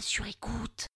sur 0.00 0.26
écoute. 0.26 0.86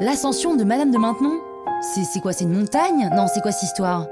L'ascension 0.00 0.56
de 0.56 0.64
Madame 0.64 0.90
de 0.90 0.98
Maintenon 0.98 1.40
C'est 1.80 2.04
c'est 2.04 2.20
quoi, 2.20 2.32
c'est 2.32 2.44
une 2.44 2.58
montagne? 2.58 3.10
Non, 3.14 3.26
c'est 3.32 3.40
quoi 3.40 3.52
cette 3.52 3.68
histoire? 3.68 4.06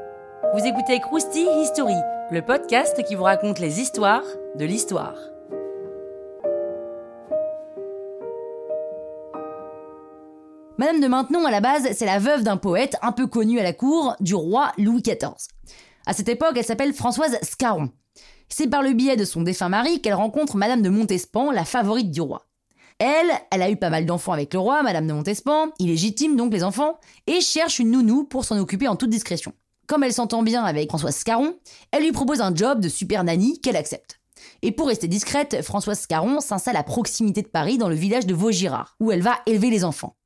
Vous 0.55 0.65
écoutez 0.65 1.01
Krusty 1.01 1.47
History, 1.61 1.97
le 2.31 2.43
podcast 2.43 3.03
qui 3.05 3.15
vous 3.15 3.25
raconte 3.25 3.59
les 3.59 3.81
histoires 3.81 4.23
de 4.57 4.65
l'histoire. 4.65 5.17
Madame 10.79 11.01
de 11.01 11.09
Maintenon, 11.09 11.47
à 11.47 11.51
la 11.51 11.61
base, 11.61 11.93
c'est 11.93 12.07
la 12.07 12.19
veuve 12.19 12.43
d'un 12.43 12.59
poète 12.59 12.97
un 13.03 13.13
peu 13.13 13.27
connu 13.27 13.59
à 13.59 13.63
la 13.63 13.73
cour 13.73 14.15
du 14.21 14.35
roi 14.35 14.73
Louis 14.79 15.03
XIV. 15.03 15.49
À 16.07 16.13
cette 16.13 16.29
époque, 16.29 16.55
elle 16.57 16.65
s'appelle 16.65 16.93
Françoise 16.93 17.39
Scarron. 17.43 17.91
C'est 18.49 18.69
par 18.69 18.83
le 18.83 18.93
biais 18.93 19.17
de 19.17 19.25
son 19.25 19.43
défunt 19.43 19.69
mari 19.69 20.01
qu'elle 20.01 20.15
rencontre 20.15 20.57
Madame 20.57 20.83
de 20.83 20.89
Montespan, 20.89 21.51
la 21.51 21.65
favorite 21.65 22.11
du 22.11 22.21
roi. 22.21 22.47
Elle, 22.99 23.31
elle 23.51 23.63
a 23.63 23.71
eu 23.71 23.77
pas 23.77 23.91
mal 23.91 24.07
d'enfants 24.07 24.33
avec 24.33 24.55
le 24.55 24.61
roi, 24.61 24.83
Madame 24.83 25.07
de 25.07 25.13
Montespan, 25.13 25.69
illégitime 25.79 26.37
donc 26.37 26.53
les 26.53 26.65
enfants, 26.65 26.99
et 27.27 27.41
cherche 27.41 27.79
une 27.79 27.91
nounou 27.91 28.25
pour 28.25 28.45
s'en 28.45 28.59
occuper 28.59 28.89
en 28.89 28.97
toute 28.97 29.11
discrétion. 29.11 29.53
Comme 29.87 30.03
elle 30.03 30.13
s'entend 30.13 30.43
bien 30.43 30.65
avec 30.65 30.89
Françoise 30.89 31.17
Scarron, 31.17 31.57
elle 31.93 32.05
lui 32.05 32.13
propose 32.13 32.41
un 32.41 32.55
job 32.55 32.81
de 32.81 32.89
super 32.89 33.23
nanny 33.23 33.61
qu'elle 33.61 33.77
accepte. 33.77 34.21
Et 34.63 34.73
pour 34.73 34.89
rester 34.89 35.09
discrète, 35.09 35.63
Françoise 35.63 36.01
Scarron 36.01 36.41
s'installe 36.41 36.77
à 36.77 36.83
proximité 36.83 37.43
de 37.43 37.49
Paris 37.49 37.79
dans 37.79 37.89
le 37.89 37.95
village 37.95 38.27
de 38.27 38.35
Vaugirard, 38.35 38.97
où 39.01 39.13
elle 39.13 39.23
va 39.23 39.41
élever 39.47 39.71
les 39.71 39.85
enfants. 39.85 40.17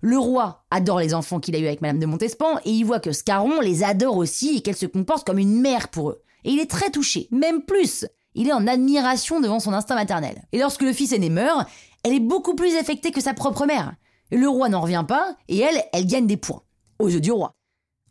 Le 0.00 0.18
roi 0.18 0.64
adore 0.70 0.98
les 0.98 1.14
enfants 1.14 1.40
qu'il 1.40 1.54
a 1.54 1.58
eus 1.58 1.66
avec 1.66 1.80
Madame 1.80 2.00
de 2.00 2.06
Montespan 2.06 2.58
et 2.64 2.70
il 2.70 2.84
voit 2.84 3.00
que 3.00 3.12
Scarron 3.12 3.60
les 3.60 3.84
adore 3.84 4.16
aussi 4.16 4.56
et 4.56 4.60
qu'elle 4.60 4.76
se 4.76 4.86
comporte 4.86 5.26
comme 5.26 5.38
une 5.38 5.60
mère 5.60 5.88
pour 5.88 6.10
eux. 6.10 6.22
Et 6.44 6.50
il 6.50 6.60
est 6.60 6.70
très 6.70 6.90
touché, 6.90 7.28
même 7.30 7.62
plus. 7.62 8.06
Il 8.34 8.48
est 8.48 8.52
en 8.52 8.66
admiration 8.66 9.40
devant 9.40 9.60
son 9.60 9.72
instinct 9.72 9.94
maternel. 9.94 10.42
Et 10.52 10.58
lorsque 10.58 10.82
le 10.82 10.92
fils 10.92 11.12
aîné 11.12 11.30
meurt, 11.30 11.68
elle 12.02 12.14
est 12.14 12.20
beaucoup 12.20 12.54
plus 12.54 12.76
affectée 12.76 13.10
que 13.10 13.20
sa 13.20 13.34
propre 13.34 13.66
mère. 13.66 13.94
Le 14.30 14.48
roi 14.48 14.68
n'en 14.68 14.80
revient 14.80 15.04
pas 15.06 15.36
et 15.48 15.58
elle, 15.58 15.82
elle 15.92 16.06
gagne 16.06 16.26
des 16.26 16.38
points 16.38 16.62
aux 16.98 17.08
yeux 17.08 17.20
du 17.20 17.30
roi. 17.30 17.54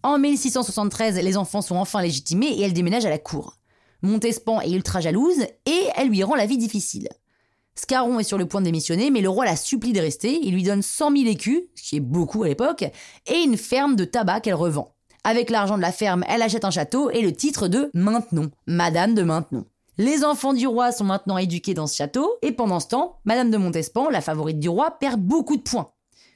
En 0.04 0.18
1673, 0.18 1.16
les 1.16 1.38
enfants 1.38 1.62
sont 1.62 1.76
enfin 1.76 2.02
légitimés 2.02 2.48
et 2.48 2.62
elle 2.62 2.73
déménage 2.73 3.06
à 3.06 3.10
la 3.10 3.18
cour. 3.18 3.58
Montespan 4.04 4.62
est 4.62 4.72
ultra 4.72 5.00
jalouse 5.00 5.44
et 5.66 5.84
elle 5.95 6.10
lui 6.10 6.23
rend 6.23 6.36
la 6.36 6.45
vie 6.45 6.58
difficile. 6.58 7.10
Scarron 7.76 8.20
est 8.20 8.23
sur 8.23 8.38
le 8.38 8.48
point 8.48 8.62
de 8.62 8.66
démissionner, 8.66 9.12
mais 9.12 9.22
le 9.22 9.30
roi 9.30 9.45
la 9.45 9.56
supplie 9.56 9.94
de 9.94 10.00
rester. 10.00 10.40
Il 10.44 10.54
lui 10.54 10.64
donne 10.64 10.82
100 10.82 11.16
000 11.16 11.30
écus, 11.30 11.62
ce 11.76 11.84
qui 11.84 11.95
est 11.95 12.02
beaucoup 12.02 12.44
à 12.44 12.48
l'époque, 12.48 12.84
et 13.28 13.44
une 13.44 13.58
ferme 13.58 13.95
de 13.95 14.06
tabac 14.06 14.42
qu'elle 14.42 14.56
revend. 14.56 14.95
Avec 15.23 15.52
l'argent 15.52 15.77
de 15.77 15.83
la 15.83 15.91
ferme, 15.91 16.23
elle 16.27 16.41
achète 16.41 16.66
un 16.66 16.72
château 16.72 17.11
et 17.11 17.22
le 17.22 17.31
titre 17.31 17.67
de 17.67 17.91
Maintenon, 17.94 18.50
Madame 18.66 19.14
de 19.14 19.22
Maintenon. 19.22 19.66
Les 20.00 20.23
enfants 20.23 20.53
du 20.53 20.66
roi 20.66 20.91
sont 20.91 21.03
maintenant 21.03 21.38
éduqués 21.38 21.75
dans 21.75 21.86
ce 21.86 21.95
château, 21.95 22.38
et 22.41 22.52
pendant 22.52 22.80
ce 22.80 22.88
temps, 22.88 23.19
Madame 23.25 23.52
de 23.52 23.58
Montespan, 23.58 24.09
la 24.09 24.22
favorite 24.22 24.59
du 24.59 24.67
roi, 24.67 24.97
perd 24.99 25.22
beaucoup 25.22 25.58
de 25.58 25.61
points. 25.61 25.92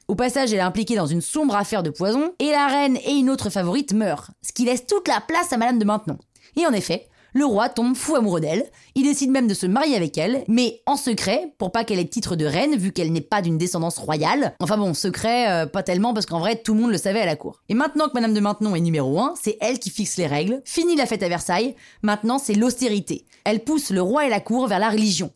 Au 0.07 0.13
passage, 0.13 0.53
elle 0.53 0.59
est 0.59 0.61
impliquée 0.61 0.95
dans 0.95 1.07
une 1.07 1.21
sombre 1.21 1.55
affaire 1.55 1.81
de 1.81 1.89
poison, 1.89 2.33
et 2.37 2.51
la 2.51 2.67
reine 2.67 2.97
et 2.97 3.13
une 3.13 3.31
autre 3.31 3.49
favorite 3.49 3.93
meurent, 3.93 4.29
ce 4.43 4.53
qui 4.53 4.65
laisse 4.65 4.85
toute 4.85 5.07
la 5.07 5.19
place 5.19 5.51
à 5.51 5.57
Madame 5.57 5.79
de 5.79 5.85
Maintenon. 5.85 6.19
Et 6.55 6.67
en 6.67 6.73
effet, 6.73 7.07
le 7.35 7.45
roi 7.45 7.67
tombe 7.67 7.97
fou 7.97 8.15
amoureux 8.15 8.39
d'elle, 8.39 8.65
il 8.95 9.03
décide 9.03 9.29
même 9.29 9.47
de 9.47 9.53
se 9.53 9.65
marier 9.65 9.97
avec 9.97 10.17
elle, 10.17 10.45
mais 10.47 10.81
en 10.85 10.95
secret, 10.95 11.53
pour 11.57 11.73
pas 11.73 11.83
qu'elle 11.83 11.99
ait 11.99 12.07
titre 12.07 12.37
de 12.37 12.45
reine, 12.45 12.77
vu 12.77 12.93
qu'elle 12.93 13.11
n'est 13.11 13.19
pas 13.19 13.41
d'une 13.41 13.57
descendance 13.57 13.97
royale. 13.97 14.55
Enfin 14.61 14.77
bon, 14.77 14.93
secret, 14.93 15.51
euh, 15.51 15.65
pas 15.65 15.83
tellement, 15.83 16.13
parce 16.13 16.25
qu'en 16.25 16.39
vrai, 16.39 16.55
tout 16.55 16.73
le 16.73 16.79
monde 16.79 16.91
le 16.91 16.97
savait 16.97 17.19
à 17.19 17.25
la 17.25 17.35
cour. 17.35 17.61
Et 17.67 17.73
maintenant 17.73 18.07
que 18.07 18.13
Madame 18.13 18.33
de 18.33 18.39
Maintenon 18.39 18.73
est 18.73 18.79
numéro 18.79 19.19
1, 19.19 19.33
c'est 19.39 19.57
elle 19.59 19.79
qui 19.79 19.89
fixe 19.89 20.15
les 20.15 20.27
règles, 20.27 20.61
fini 20.63 20.95
la 20.95 21.05
fête 21.05 21.23
à 21.23 21.27
Versailles, 21.27 21.75
maintenant 22.03 22.39
c'est 22.39 22.53
l'austérité. 22.53 23.25
Elle 23.43 23.65
pousse 23.65 23.89
le 23.89 24.01
roi 24.01 24.25
et 24.25 24.29
la 24.29 24.39
cour 24.39 24.67
vers 24.67 24.79
la 24.79 24.89
religion. 24.89 25.31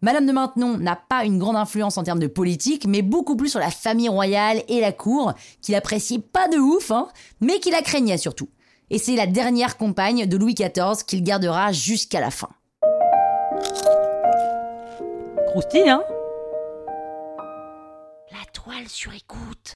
Madame 0.00 0.24
de 0.24 0.32
Maintenon 0.32 0.78
n'a 0.78 0.96
pas 0.96 1.26
une 1.26 1.38
grande 1.38 1.56
influence 1.56 1.98
en 1.98 2.02
termes 2.02 2.18
de 2.18 2.28
politique, 2.28 2.86
mais 2.88 3.02
beaucoup 3.02 3.36
plus 3.36 3.50
sur 3.50 3.60
la 3.60 3.70
famille 3.70 4.08
royale 4.08 4.62
et 4.68 4.80
la 4.80 4.90
cour, 4.90 5.34
qu'il 5.60 5.74
appréciait 5.74 6.18
pas 6.18 6.48
de 6.48 6.56
ouf, 6.56 6.90
hein, 6.90 7.08
mais 7.42 7.60
qui 7.60 7.70
la 7.70 7.82
craignait 7.82 8.16
surtout 8.16 8.48
et 8.92 8.98
c'est 8.98 9.16
la 9.16 9.26
dernière 9.26 9.78
compagne 9.78 10.26
de 10.26 10.36
Louis 10.36 10.54
XIV 10.54 11.04
qu'il 11.06 11.24
gardera 11.24 11.72
jusqu'à 11.72 12.20
la 12.20 12.30
fin. 12.30 12.50
Croustille, 15.48 15.88
hein? 15.88 16.04
La 18.30 18.44
toile 18.52 18.88
sur 18.88 19.12
écoute. 19.14 19.74